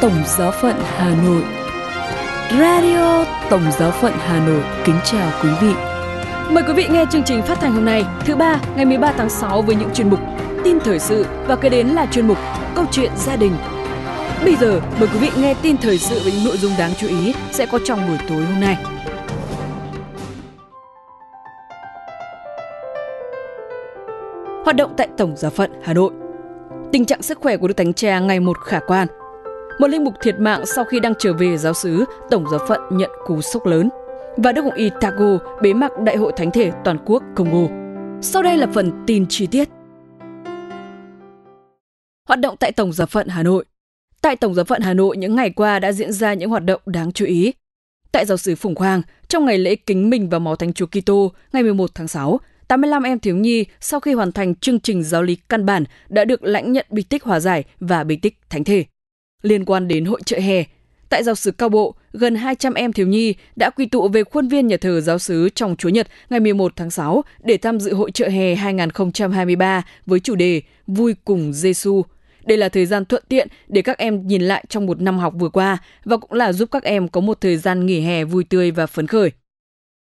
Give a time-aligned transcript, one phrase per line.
[0.00, 1.42] Tổng Giáo phận Hà Nội
[2.50, 5.74] Radio Tổng Giáo phận Hà Nội kính chào quý vị.
[6.50, 9.30] Mời quý vị nghe chương trình phát thanh hôm nay, thứ ba, ngày 13 tháng
[9.30, 10.18] 6 với những chuyên mục
[10.64, 12.38] tin thời sự và kế đến là chuyên mục
[12.74, 13.52] câu chuyện gia đình.
[14.44, 17.06] Bây giờ mời quý vị nghe tin thời sự với những nội dung đáng chú
[17.08, 18.76] ý sẽ có trong buổi tối hôm nay.
[24.64, 26.12] Hoạt động tại Tổng Giáo phận Hà Nội.
[26.92, 29.08] Tình trạng sức khỏe của Đức Thánh Cha ngày một khả quan.
[29.78, 32.80] Một linh mục thiệt mạng sau khi đang trở về giáo xứ, Tổng Giáo phận
[32.90, 33.88] nhận cú sốc lớn.
[34.36, 37.68] Và Đức Hồng Y Tago bế mạc Đại hội Thánh thể Toàn quốc Congo.
[38.22, 39.68] Sau đây là phần tin chi tiết.
[42.28, 43.64] Hoạt động tại Tổng Giáo phận Hà Nội
[44.22, 46.80] Tại Tổng giáo phận Hà Nội những ngày qua đã diễn ra những hoạt động
[46.86, 47.52] đáng chú ý.
[48.12, 51.32] Tại giáo sứ Phùng Khoang, trong ngày lễ kính mình và máu Thánh Chúa Kitô
[51.52, 55.22] ngày 11 tháng 6, 85 em thiếu nhi sau khi hoàn thành chương trình giáo
[55.22, 58.64] lý căn bản đã được lãnh nhận bí tích hòa giải và bí tích thánh
[58.64, 58.84] thể.
[59.42, 60.64] Liên quan đến hội trợ hè,
[61.08, 64.48] tại giáo sứ Cao Bộ, gần 200 em thiếu nhi đã quy tụ về khuôn
[64.48, 67.94] viên nhà thờ giáo sứ trong Chúa Nhật ngày 11 tháng 6 để tham dự
[67.94, 72.02] hội trợ hè 2023 với chủ đề Vui cùng Giêsu
[72.46, 75.34] đây là thời gian thuận tiện để các em nhìn lại trong một năm học
[75.36, 78.44] vừa qua và cũng là giúp các em có một thời gian nghỉ hè vui
[78.44, 79.30] tươi và phấn khởi.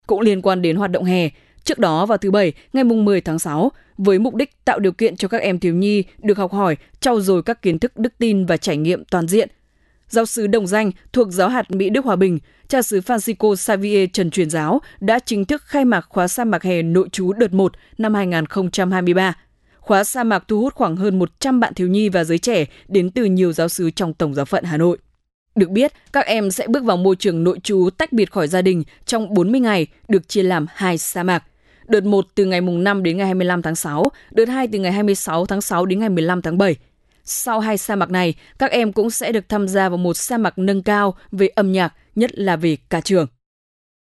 [0.06, 1.28] Cũng liên quan đến hoạt động hè,
[1.64, 3.72] trước đó vào thứ Bảy, ngày 10 tháng 6,
[4.04, 7.20] với mục đích tạo điều kiện cho các em thiếu nhi được học hỏi, trau
[7.20, 9.48] dồi các kiến thức đức tin và trải nghiệm toàn diện.
[10.08, 14.08] Giáo sứ Đồng Danh thuộc giáo hạt Mỹ Đức Hòa Bình, cha xứ Francisco Xavier
[14.12, 17.52] Trần Truyền Giáo đã chính thức khai mạc khóa sa mạc hè nội trú đợt
[17.52, 19.34] 1 năm 2023
[19.90, 23.10] khóa sa mạc thu hút khoảng hơn 100 bạn thiếu nhi và giới trẻ đến
[23.10, 24.98] từ nhiều giáo sứ trong Tổng giáo phận Hà Nội.
[25.54, 28.62] Được biết, các em sẽ bước vào môi trường nội trú tách biệt khỏi gia
[28.62, 31.44] đình trong 40 ngày, được chia làm hai sa mạc.
[31.90, 34.92] Đợt 1 từ ngày mùng 5 đến ngày 25 tháng 6, đợt 2 từ ngày
[34.92, 36.76] 26 tháng 6 đến ngày 15 tháng 7.
[37.24, 40.38] Sau hai sa mạc này, các em cũng sẽ được tham gia vào một sa
[40.38, 43.26] mạc nâng cao về âm nhạc, nhất là về ca trường.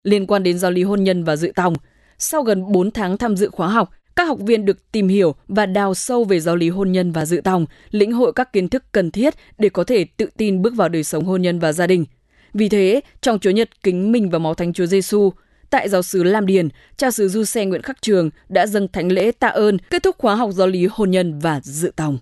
[0.03, 1.73] Liên quan đến giáo lý hôn nhân và dự tòng,
[2.17, 5.65] sau gần 4 tháng tham dự khóa học, các học viên được tìm hiểu và
[5.65, 8.83] đào sâu về giáo lý hôn nhân và dự tòng, lĩnh hội các kiến thức
[8.91, 11.87] cần thiết để có thể tự tin bước vào đời sống hôn nhân và gia
[11.87, 12.05] đình.
[12.53, 15.31] Vì thế, trong Chúa Nhật kính mình và máu Thánh Chúa Giêsu,
[15.69, 19.11] tại giáo sứ Lam Điền, cha xứ Du Xe Nguyễn Khắc Trường đã dâng thánh
[19.11, 22.17] lễ tạ ơn kết thúc khóa học giáo lý hôn nhân và dự tòng.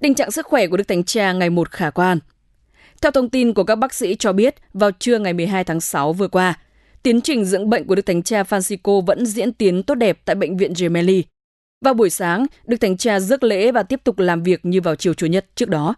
[0.00, 2.18] Tình trạng sức khỏe của Đức Thánh Cha ngày một khả quan.
[3.02, 6.12] Theo thông tin của các bác sĩ cho biết, vào trưa ngày 12 tháng 6
[6.12, 6.54] vừa qua,
[7.02, 10.36] tiến trình dưỡng bệnh của Đức Thánh Cha Francisco vẫn diễn tiến tốt đẹp tại
[10.36, 11.24] bệnh viện Gemelli.
[11.84, 14.96] Vào buổi sáng, Đức Thánh Cha rước lễ và tiếp tục làm việc như vào
[14.96, 15.94] chiều Chủ nhật trước đó.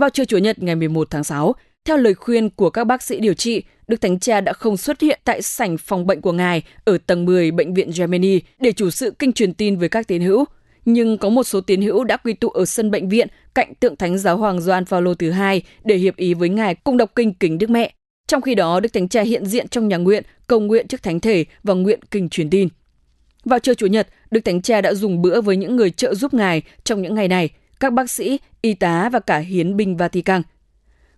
[0.00, 3.20] Vào trưa Chủ nhật ngày 11 tháng 6, theo lời khuyên của các bác sĩ
[3.20, 6.62] điều trị, Đức Thánh Cha đã không xuất hiện tại sảnh phòng bệnh của Ngài
[6.84, 10.22] ở tầng 10 bệnh viện Germany để chủ sự kinh truyền tin với các tín
[10.22, 10.44] hữu–
[10.84, 13.96] nhưng có một số tín hữu đã quy tụ ở sân bệnh viện cạnh tượng
[13.96, 17.34] thánh giáo hoàng Gioan Phaolô thứ hai để hiệp ý với ngài cùng đọc kinh
[17.34, 17.94] kính Đức Mẹ.
[18.28, 21.20] Trong khi đó, Đức Thánh Cha hiện diện trong nhà nguyện, cầu nguyện trước thánh
[21.20, 22.68] thể và nguyện kinh truyền tin.
[23.44, 26.34] Vào trưa Chủ nhật, Đức Thánh Cha đã dùng bữa với những người trợ giúp
[26.34, 27.50] ngài trong những ngày này,
[27.80, 30.42] các bác sĩ, y tá và cả hiến binh Vatican.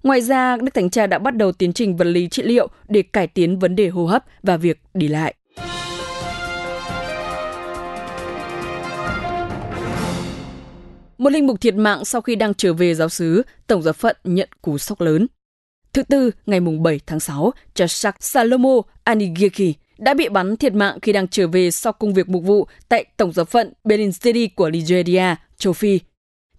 [0.03, 3.03] Ngoài ra, Đức Thánh Cha đã bắt đầu tiến trình vật lý trị liệu để
[3.03, 5.35] cải tiến vấn đề hô hấp và việc đi lại.
[11.19, 14.17] Một linh mục thiệt mạng sau khi đang trở về giáo xứ, Tổng giáo phận
[14.25, 15.27] nhận cú sốc lớn.
[15.93, 21.13] Thứ tư, ngày 7 tháng 6, Chashak Salomo Anigirki đã bị bắn thiệt mạng khi
[21.13, 24.71] đang trở về sau công việc mục vụ tại Tổng giáo phận Benin City của
[24.71, 25.99] Nigeria, châu Phi.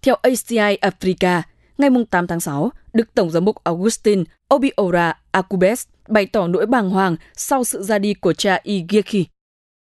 [0.04, 1.42] Theo ACI Africa,
[1.78, 6.90] ngày 8 tháng 6, Đức Tổng giám mục Augustin Obiora Akubes bày tỏ nỗi bàng
[6.90, 9.26] hoàng sau sự ra đi của cha Igeki.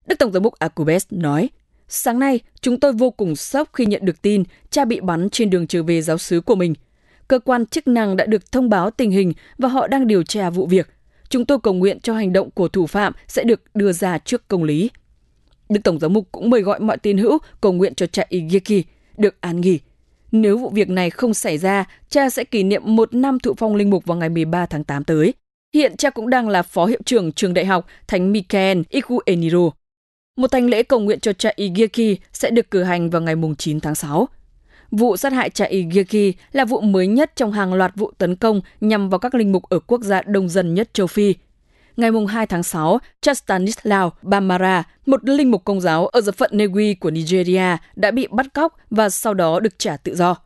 [0.06, 1.50] Đức Tổng giám mục Akubes nói,
[1.88, 5.50] Sáng nay, chúng tôi vô cùng sốc khi nhận được tin cha bị bắn trên
[5.50, 6.74] đường trở về giáo xứ của mình.
[7.28, 10.50] Cơ quan chức năng đã được thông báo tình hình và họ đang điều tra
[10.50, 10.88] vụ việc.
[11.28, 14.48] Chúng tôi cầu nguyện cho hành động của thủ phạm sẽ được đưa ra trước
[14.48, 14.90] công lý.
[15.68, 18.86] Đức Tổng giám mục cũng mời gọi mọi tín hữu cầu nguyện cho cha Igeki
[19.16, 19.78] được an nghỉ.
[20.32, 23.74] Nếu vụ việc này không xảy ra, cha sẽ kỷ niệm một năm thụ phong
[23.74, 25.34] linh mục vào ngày 13 tháng 8 tới.
[25.74, 29.70] Hiện cha cũng đang là phó hiệu trưởng trường đại học Thánh Michael Ikueniro.
[30.36, 33.80] Một thành lễ cầu nguyện cho cha Igeki sẽ được cử hành vào ngày 9
[33.80, 34.28] tháng 6.
[34.90, 38.60] Vụ sát hại cha Igeki là vụ mới nhất trong hàng loạt vụ tấn công
[38.80, 41.34] nhằm vào các linh mục ở quốc gia đông dân nhất châu Phi.
[41.98, 46.50] Ngày 2 tháng 6, cha Stanislaw Bamara, một linh mục công giáo ở giáo phận
[46.52, 50.36] Negui của Nigeria, đã bị bắt cóc và sau đó được trả tự do.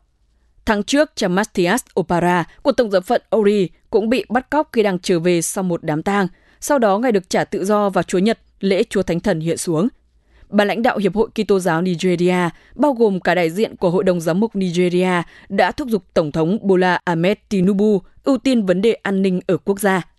[0.65, 4.83] Tháng trước, cha Matthias Opara của Tổng giáo phận Ori cũng bị bắt cóc khi
[4.83, 6.27] đang trở về sau một đám tang.
[6.59, 9.57] Sau đó, ngài được trả tự do vào Chúa Nhật lễ Chúa Thánh Thần hiện
[9.57, 9.87] xuống.
[10.49, 14.03] Bà lãnh đạo Hiệp hội Kitô giáo Nigeria, bao gồm cả đại diện của Hội
[14.03, 18.81] đồng Giám mục Nigeria, đã thúc giục Tổng thống Bola Ahmed Tinubu ưu tiên vấn
[18.81, 20.12] đề an ninh ở quốc gia.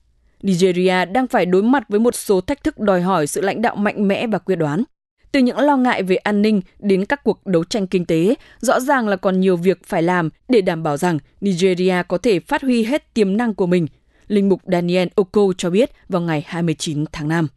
[0.45, 3.77] Nigeria đang phải đối mặt với một số thách thức đòi hỏi sự lãnh đạo
[3.77, 4.85] mạnh mẽ và quyết đoán.
[5.33, 8.81] Từ những lo ngại về an ninh đến các cuộc đấu tranh kinh tế, rõ
[8.81, 12.63] ràng là còn nhiều việc phải làm để đảm bảo rằng Nigeria có thể phát
[12.63, 13.87] huy hết tiềm năng của mình.
[14.29, 17.49] Linh mục Daniel Oko cho biết vào ngày 29 tháng 5.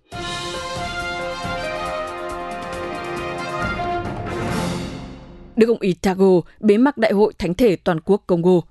[5.55, 8.61] Đức ông Itago bế mạc Đại hội Thánh thể Toàn quốc Congo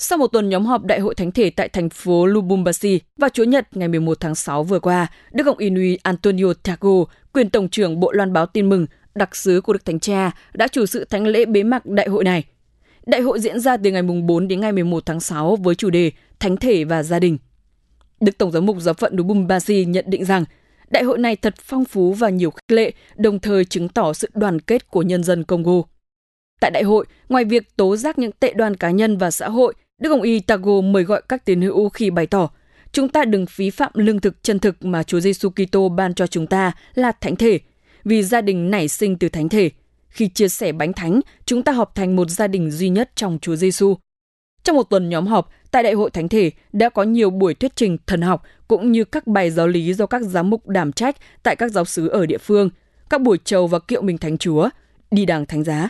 [0.00, 3.44] sau một tuần nhóm họp Đại hội Thánh thể tại thành phố Lubumbashi vào Chủ
[3.44, 8.00] nhật ngày 11 tháng 6 vừa qua, Đức ông Inui Antonio Tago, quyền Tổng trưởng
[8.00, 11.26] Bộ Loan báo tin mừng, đặc sứ của Đức Thánh Cha, đã chủ sự thánh
[11.26, 12.44] lễ bế mạc đại hội này.
[13.06, 16.10] Đại hội diễn ra từ ngày 4 đến ngày 11 tháng 6 với chủ đề
[16.40, 17.38] Thánh thể và gia đình.
[18.20, 20.44] Đức Tổng giám mục giáo phận Lubumbashi nhận định rằng
[20.90, 24.28] đại hội này thật phong phú và nhiều khích lệ, đồng thời chứng tỏ sự
[24.34, 25.82] đoàn kết của nhân dân Congo.
[26.60, 29.74] Tại đại hội, ngoài việc tố giác những tệ đoan cá nhân và xã hội
[29.98, 32.50] Đức Hồng Y Tago mời gọi các tín hữu khi bày tỏ
[32.92, 36.26] chúng ta đừng phí phạm lương thực chân thực mà Chúa Giêsu Kitô ban cho
[36.26, 37.60] chúng ta là thánh thể,
[38.04, 39.70] vì gia đình nảy sinh từ thánh thể.
[40.08, 43.38] Khi chia sẻ bánh thánh, chúng ta họp thành một gia đình duy nhất trong
[43.42, 43.94] Chúa Giêsu.
[44.64, 47.76] Trong một tuần nhóm họp, tại Đại hội Thánh thể đã có nhiều buổi thuyết
[47.76, 51.16] trình thần học cũng như các bài giáo lý do các giám mục đảm trách
[51.42, 52.70] tại các giáo sứ ở địa phương,
[53.10, 54.68] các buổi chầu và kiệu mình thánh chúa,
[55.10, 55.88] đi đàng thánh giá,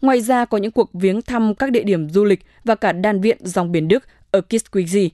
[0.00, 3.20] Ngoài ra có những cuộc viếng thăm các địa điểm du lịch và cả đan
[3.20, 5.08] viện dòng biển Đức ở Kisquizi.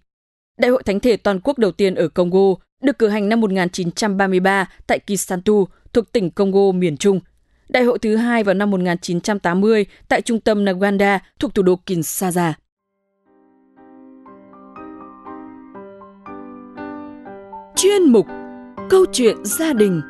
[0.58, 4.70] Đại hội Thánh thể toàn quốc đầu tiên ở Congo được cử hành năm 1933
[4.86, 7.20] tại Kisantu thuộc tỉnh Congo miền Trung.
[7.68, 12.54] Đại hội thứ hai vào năm 1980 tại trung tâm Naganda thuộc thủ đô Kinshasa.
[17.76, 18.26] Chuyên mục
[18.90, 20.02] Câu chuyện gia đình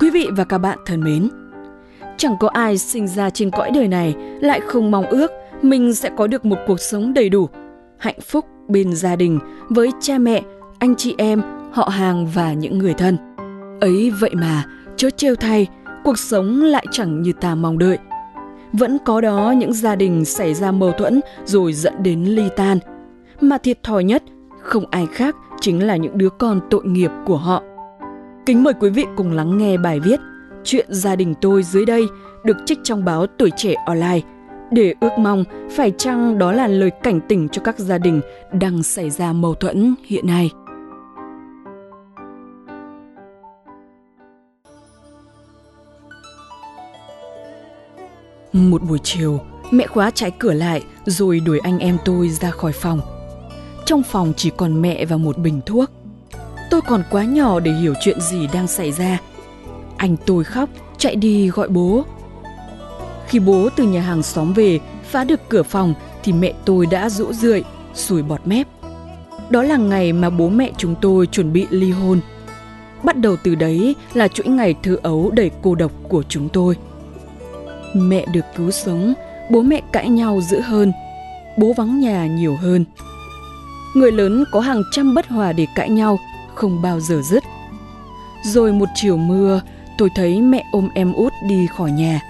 [0.00, 1.28] Quý vị và các bạn thân mến,
[2.20, 5.30] Chẳng có ai sinh ra trên cõi đời này lại không mong ước
[5.62, 7.48] mình sẽ có được một cuộc sống đầy đủ,
[7.98, 9.38] hạnh phúc bên gia đình
[9.68, 10.42] với cha mẹ,
[10.78, 13.16] anh chị em, họ hàng và những người thân.
[13.80, 14.64] Ấy vậy mà,
[14.96, 15.66] chớ trêu thay,
[16.04, 17.98] cuộc sống lại chẳng như ta mong đợi.
[18.72, 22.78] Vẫn có đó những gia đình xảy ra mâu thuẫn rồi dẫn đến ly tan.
[23.40, 24.22] Mà thiệt thòi nhất,
[24.62, 27.62] không ai khác chính là những đứa con tội nghiệp của họ.
[28.46, 30.20] Kính mời quý vị cùng lắng nghe bài viết
[30.64, 32.06] Chuyện gia đình tôi dưới đây
[32.44, 34.20] được trích trong báo Tuổi Trẻ Online
[34.70, 38.20] để ước mong phải chăng đó là lời cảnh tỉnh cho các gia đình
[38.52, 40.50] đang xảy ra mâu thuẫn hiện nay.
[48.52, 49.40] Một buổi chiều,
[49.70, 53.00] mẹ khóa trái cửa lại rồi đuổi anh em tôi ra khỏi phòng.
[53.86, 55.90] Trong phòng chỉ còn mẹ và một bình thuốc.
[56.70, 59.18] Tôi còn quá nhỏ để hiểu chuyện gì đang xảy ra
[60.00, 60.68] anh tôi khóc,
[60.98, 62.04] chạy đi gọi bố.
[63.26, 67.10] Khi bố từ nhà hàng xóm về, phá được cửa phòng thì mẹ tôi đã
[67.10, 67.64] rũ rượi,
[67.94, 68.66] sùi bọt mép.
[69.50, 72.20] Đó là ngày mà bố mẹ chúng tôi chuẩn bị ly hôn.
[73.02, 76.76] Bắt đầu từ đấy là chuỗi ngày thơ ấu đầy cô độc của chúng tôi.
[77.94, 79.14] Mẹ được cứu sống,
[79.50, 80.92] bố mẹ cãi nhau dữ hơn,
[81.58, 82.84] bố vắng nhà nhiều hơn.
[83.94, 86.18] Người lớn có hàng trăm bất hòa để cãi nhau,
[86.54, 87.42] không bao giờ dứt.
[88.44, 89.60] Rồi một chiều mưa,
[90.00, 92.20] tôi thấy mẹ ôm em út đi khỏi nhà.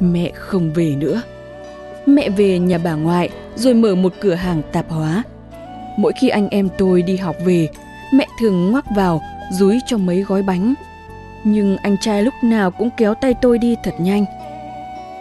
[0.00, 1.22] Mẹ không về nữa.
[2.06, 5.22] Mẹ về nhà bà ngoại rồi mở một cửa hàng tạp hóa.
[5.96, 7.68] Mỗi khi anh em tôi đi học về,
[8.12, 10.74] mẹ thường ngoắc vào dúi cho mấy gói bánh.
[11.44, 14.24] Nhưng anh trai lúc nào cũng kéo tay tôi đi thật nhanh.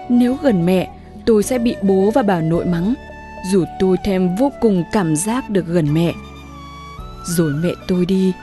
[0.10, 0.90] Nếu gần mẹ,
[1.26, 2.94] tôi sẽ bị bố và bà nội mắng,
[3.52, 6.14] dù tôi thèm vô cùng cảm giác được gần mẹ.
[7.26, 8.34] Rồi mẹ tôi đi,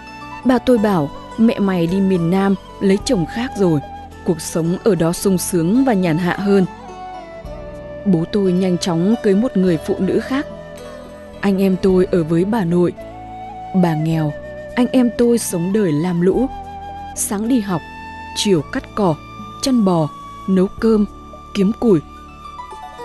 [0.45, 3.81] bà tôi bảo mẹ mày đi miền Nam lấy chồng khác rồi,
[4.25, 6.67] cuộc sống ở đó sung sướng và nhàn hạ hơn.
[8.07, 10.47] Bố tôi nhanh chóng cưới một người phụ nữ khác.
[11.41, 12.93] Anh em tôi ở với bà nội.
[13.83, 14.33] Bà nghèo,
[14.75, 16.47] anh em tôi sống đời làm lũ.
[17.17, 17.81] Sáng đi học,
[18.37, 19.15] chiều cắt cỏ,
[19.63, 20.09] chăn bò,
[20.49, 21.07] nấu cơm,
[21.55, 22.01] kiếm củi.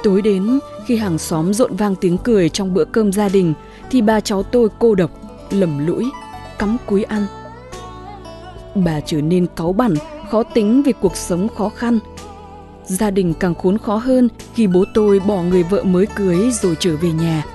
[0.04, 3.54] Tối đến, khi hàng xóm rộn vang tiếng cười trong bữa cơm gia đình,
[3.92, 5.12] thì ba cháu tôi cô độc,
[5.52, 6.12] lầm lũi,
[6.60, 7.26] cắm cúi ăn–
[8.84, 9.94] bà trở nên cáu bẳn,
[10.30, 12.00] khó tính vì cuộc sống khó khăn.
[12.86, 16.76] Gia đình càng khốn khó hơn khi bố tôi bỏ người vợ mới cưới rồi
[16.80, 17.46] trở về nhà.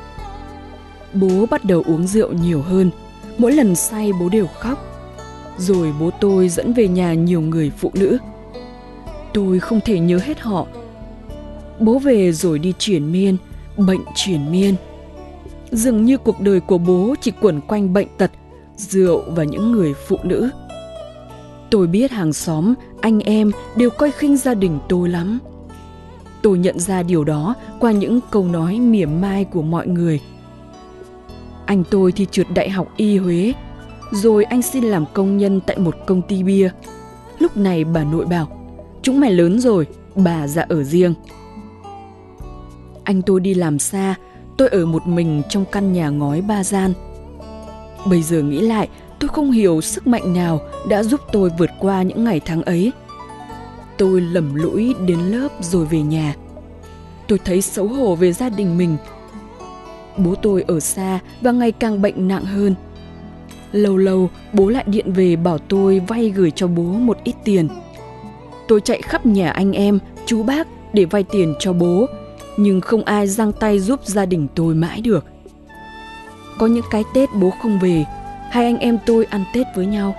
[1.14, 2.90] Bố bắt đầu uống rượu nhiều hơn,
[3.38, 4.78] mỗi lần say bố đều khóc.
[5.58, 8.18] Rồi bố tôi dẫn về nhà nhiều người phụ nữ.
[9.32, 10.66] Tôi không thể nhớ hết họ.
[11.80, 13.36] Bố về rồi đi chuyển miên,
[13.76, 14.74] bệnh chuyển miên.
[15.70, 18.30] Dường như cuộc đời của bố chỉ quẩn quanh bệnh tật,
[18.76, 20.50] rượu và những người phụ nữ
[21.74, 25.38] Tôi biết hàng xóm, anh em đều coi khinh gia đình tôi lắm.
[26.42, 30.20] Tôi nhận ra điều đó qua những câu nói mỉa mai của mọi người.
[31.66, 33.52] Anh tôi thì trượt đại học y Huế,
[34.10, 36.70] rồi anh xin làm công nhân tại một công ty bia.
[37.38, 38.48] Lúc này bà nội bảo,
[39.02, 41.14] chúng mày lớn rồi, bà ra ở riêng.
[43.04, 44.14] Anh tôi đi làm xa,
[44.56, 46.92] tôi ở một mình trong căn nhà ngói ba gian.
[48.06, 48.88] Bây giờ nghĩ lại,
[49.24, 52.92] tôi không hiểu sức mạnh nào đã giúp tôi vượt qua những ngày tháng ấy.
[53.98, 56.34] Tôi lầm lũi đến lớp rồi về nhà.
[57.28, 58.96] Tôi thấy xấu hổ về gia đình mình.
[60.16, 62.74] Bố tôi ở xa và ngày càng bệnh nặng hơn.
[63.72, 67.68] Lâu lâu bố lại điện về bảo tôi vay gửi cho bố một ít tiền.
[68.68, 72.06] Tôi chạy khắp nhà anh em, chú bác để vay tiền cho bố,
[72.56, 75.24] nhưng không ai giang tay giúp gia đình tôi mãi được.
[76.58, 78.04] Có những cái Tết bố không về,
[78.54, 80.14] hai anh em tôi ăn Tết với nhau.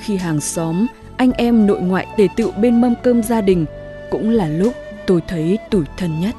[0.00, 0.86] Khi hàng xóm,
[1.16, 3.66] anh em nội ngoại tề tựu bên mâm cơm gia đình
[4.10, 4.74] cũng là lúc
[5.06, 6.34] tôi thấy tủi thân nhất.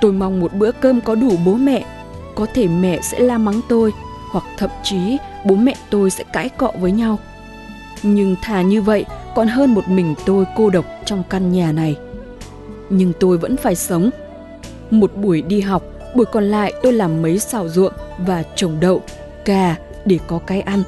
[0.00, 1.84] Tôi mong một bữa cơm có đủ bố mẹ,
[2.34, 3.92] có thể mẹ sẽ la mắng tôi
[4.30, 7.18] hoặc thậm chí bố mẹ tôi sẽ cãi cọ với nhau.
[8.02, 9.04] Nhưng thà như vậy
[9.34, 11.96] còn hơn một mình tôi cô độc trong căn nhà này.
[12.90, 14.10] Nhưng tôi vẫn phải sống.
[14.90, 15.82] Một buổi đi học,
[16.14, 19.02] buổi còn lại tôi làm mấy xào ruộng và trồng đậu,
[19.46, 20.82] cà để có cái ăn.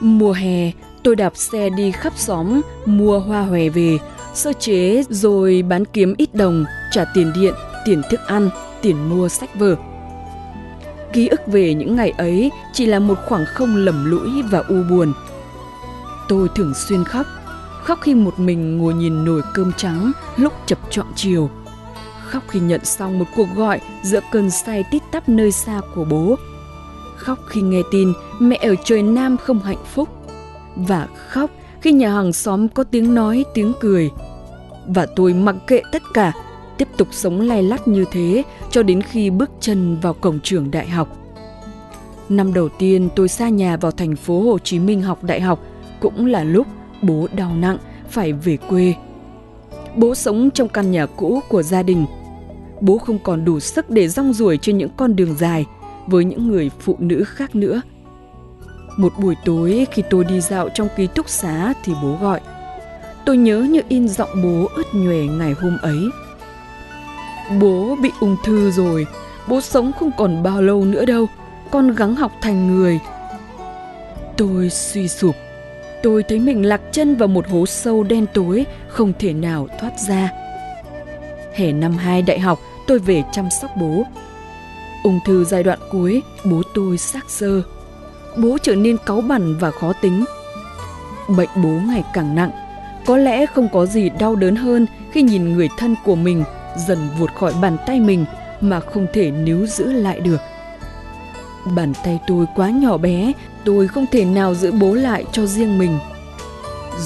[0.00, 0.70] Mùa hè,
[1.02, 3.98] tôi đạp xe đi khắp xóm mua hoa hòe về,
[4.34, 7.54] sơ chế rồi bán kiếm ít đồng, trả tiền điện,
[7.86, 8.50] tiền thức ăn,
[8.82, 9.76] tiền mua sách vở.
[11.12, 14.82] Ký ức về những ngày ấy chỉ là một khoảng không lầm lũi và u
[14.90, 15.12] buồn.
[16.28, 17.26] Tôi thường xuyên khóc,
[17.84, 21.50] khóc khi một mình ngồi nhìn nồi cơm trắng lúc chập trọn chiều.
[22.24, 26.04] Khóc khi nhận xong một cuộc gọi giữa cơn say tít tắp nơi xa của
[26.04, 26.36] bố.
[27.18, 30.08] Khóc khi nghe tin mẹ ở trời Nam không hạnh phúc.
[30.76, 34.10] Và khóc khi nhà hàng xóm có tiếng nói, tiếng cười.
[34.86, 36.32] Và tôi mặc kệ tất cả,
[36.78, 40.70] tiếp tục sống lay lắt như thế cho đến khi bước chân vào cổng trường
[40.70, 41.16] đại học.
[42.28, 45.64] Năm đầu tiên tôi xa nhà vào thành phố Hồ Chí Minh học đại học
[46.00, 46.66] cũng là lúc
[47.02, 47.78] bố đau nặng
[48.10, 48.94] phải về quê.
[49.96, 52.06] Bố sống trong căn nhà cũ của gia đình.
[52.80, 55.66] Bố không còn đủ sức để rong ruổi trên những con đường dài
[56.08, 57.82] với những người phụ nữ khác nữa.
[58.96, 62.40] Một buổi tối khi tôi đi dạo trong ký túc xá thì bố gọi.
[63.24, 65.98] Tôi nhớ như in giọng bố ướt nhòe ngày hôm ấy.
[67.60, 69.06] Bố bị ung thư rồi,
[69.48, 71.26] bố sống không còn bao lâu nữa đâu,
[71.70, 72.98] con gắng học thành người.
[74.36, 75.34] Tôi suy sụp,
[76.02, 79.92] tôi thấy mình lạc chân vào một hố sâu đen tối, không thể nào thoát
[80.08, 80.30] ra.
[81.54, 84.04] Hè năm hai đại học, tôi về chăm sóc bố.
[85.02, 87.62] Ung thư giai đoạn cuối, bố tôi xác sơ.
[88.36, 90.24] Bố trở nên cáu bẳn và khó tính.
[91.36, 92.50] Bệnh bố ngày càng nặng,
[93.06, 96.44] có lẽ không có gì đau đớn hơn khi nhìn người thân của mình
[96.76, 98.24] dần vụt khỏi bàn tay mình
[98.60, 100.40] mà không thể níu giữ lại được.
[101.76, 103.32] Bàn tay tôi quá nhỏ bé,
[103.64, 105.98] tôi không thể nào giữ bố lại cho riêng mình.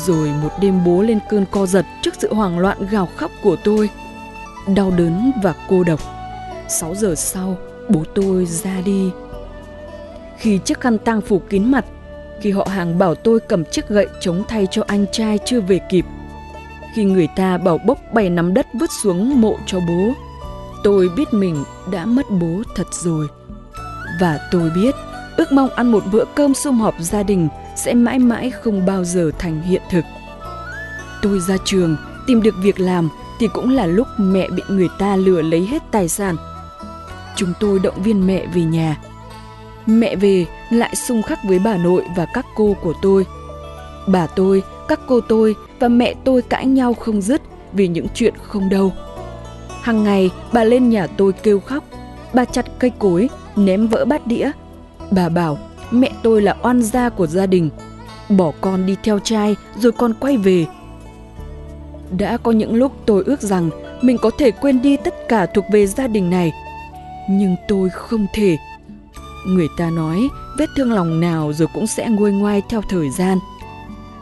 [0.07, 3.57] Rồi một đêm bố lên cơn co giật trước sự hoảng loạn gào khóc của
[3.65, 3.91] tôi.
[4.75, 6.01] Đau đớn và cô độc.
[6.69, 7.57] 6 giờ sau,
[7.89, 9.11] bố tôi ra đi.
[10.39, 11.85] Khi chiếc khăn tang phủ kín mặt,
[12.41, 15.81] khi họ hàng bảo tôi cầm chiếc gậy chống thay cho anh trai chưa về
[15.91, 16.05] kịp,
[16.95, 20.13] khi người ta bảo bốc bảy nắm đất vứt xuống mộ cho bố.
[20.85, 23.27] Tôi biết mình đã mất bố thật rồi.
[24.21, 24.95] Và tôi biết
[25.37, 29.05] ước mong ăn một bữa cơm sum họp gia đình sẽ mãi mãi không bao
[29.05, 30.05] giờ thành hiện thực.
[31.23, 31.97] Tôi ra trường,
[32.27, 33.09] tìm được việc làm
[33.41, 36.37] thì cũng là lúc mẹ bị người ta lừa lấy hết tài sản.
[37.37, 38.97] Chúng tôi động viên mẹ về nhà.
[39.87, 43.27] Mẹ về lại xung khắc với bà nội và các cô của tôi.
[44.07, 48.35] Bà tôi, các cô tôi và mẹ tôi cãi nhau không dứt vì những chuyện
[48.43, 48.93] không đâu.
[49.83, 51.85] Hằng ngày bà lên nhà tôi kêu khóc,
[52.35, 54.51] bà chặt cây cối, ném vỡ bát đĩa.
[55.11, 55.59] Bà bảo
[55.91, 57.71] mẹ tôi là oan gia của gia đình,
[58.29, 60.67] bỏ con đi theo trai rồi con quay về.
[62.19, 63.71] Đã có những lúc tôi ước rằng
[64.03, 66.53] mình có thể quên đi tất cả thuộc về gia đình này,
[67.29, 68.57] nhưng tôi không thể.
[69.47, 73.39] Người ta nói, vết thương lòng nào rồi cũng sẽ nguôi ngoai theo thời gian–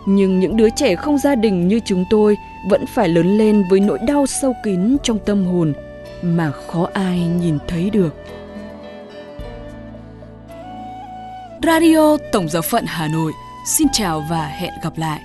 [0.07, 2.37] nhưng những đứa trẻ không gia đình như chúng tôi
[2.69, 5.73] vẫn phải lớn lên với nỗi đau sâu kín trong tâm hồn
[6.23, 8.15] mà khó ai nhìn thấy được.
[11.63, 13.33] Radio Tổng giáo phận Hà Nội,
[13.67, 15.21] xin chào và hẹn gặp lại.